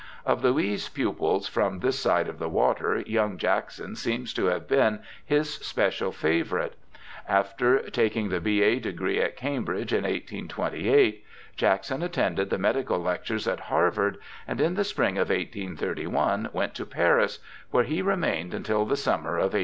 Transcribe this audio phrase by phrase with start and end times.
[0.25, 5.01] Of Louis' pupils from this side of the water, young Jackson seems to have been
[5.23, 6.73] his special favourite.
[7.29, 8.79] After taking the B.A.
[8.79, 11.23] degree at Cambridge in 1828,
[11.55, 14.17] Jackson at tended the medical lectures at Harvard,
[14.47, 17.37] and in the spring of 1831 went to Paris,
[17.69, 19.59] where he remained until the summer of 1832.